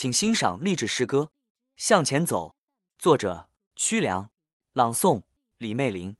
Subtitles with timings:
[0.00, 1.18] 请欣赏励志诗歌
[1.76, 2.48] 《向前走》，
[2.98, 4.30] 作者屈良，
[4.72, 5.20] 朗诵
[5.58, 6.16] 李媚玲。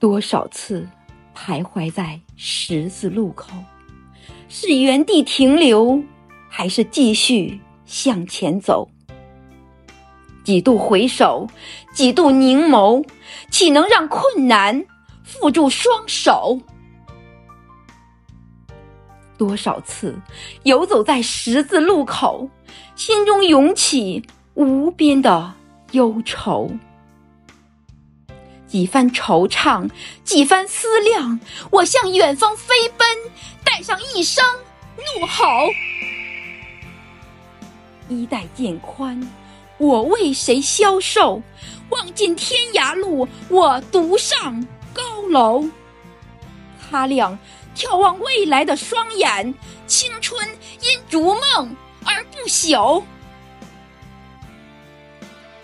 [0.00, 0.84] 多少次
[1.32, 3.52] 徘徊在十字路口，
[4.48, 6.02] 是原地停留，
[6.50, 8.90] 还是继续向前走？
[10.42, 11.46] 几度回首，
[11.94, 13.08] 几度凝眸，
[13.48, 14.84] 岂能让困难
[15.24, 16.60] 缚住双手？
[19.36, 20.20] 多少次
[20.64, 22.50] 游走在十字路口，
[22.98, 24.24] 心中涌起
[24.54, 25.54] 无边的
[25.92, 26.68] 忧愁。
[28.66, 29.88] 几番惆怅，
[30.24, 31.38] 几番思量，
[31.70, 33.06] 我向远方飞奔，
[33.62, 34.44] 带上一声
[34.96, 35.46] 怒吼。
[38.08, 39.30] 衣带渐宽，
[39.78, 41.40] 我为谁消瘦？
[41.90, 45.64] 望尽天涯路，我独上高楼。
[46.90, 47.38] 擦亮。
[47.76, 49.54] 眺望未来的双眼，
[49.86, 50.48] 青春
[50.80, 51.76] 因逐梦
[52.42, 53.02] 不朽。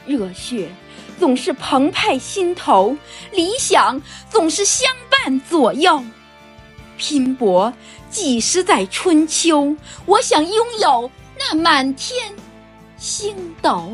[0.07, 0.69] 热血
[1.19, 2.97] 总是澎湃心头，
[3.33, 6.03] 理想总是相伴左右。
[6.97, 7.73] 拼搏
[8.11, 9.77] 几时在春秋？
[10.05, 12.33] 我想拥有那满天
[12.97, 13.93] 星斗，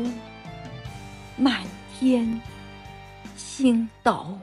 [1.37, 1.61] 满
[1.97, 2.41] 天
[3.37, 4.37] 星斗。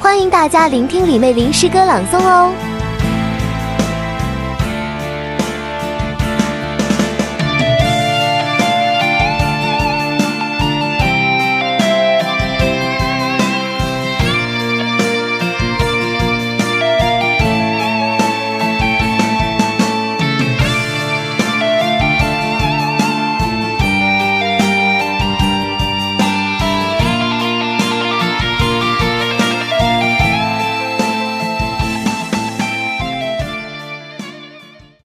[0.00, 2.71] 欢迎大家聆听李媚玲诗歌朗诵哦。